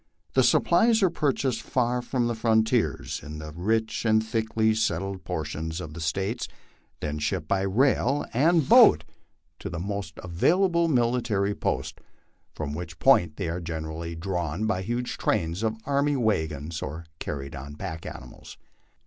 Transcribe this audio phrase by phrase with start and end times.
[0.33, 5.79] The supplies are purchased far from the frontiers, in the rich and thickly settled portions
[5.79, 6.47] of the States,
[7.01, 9.71] then shipped by rail and boat to 22 MY LIFE ON THE PLAINS.
[9.71, 11.99] the most available military post,
[12.51, 17.53] from which point they are generally drawn by huge trains of army wagons, or carried
[17.55, 18.57] on pack animals.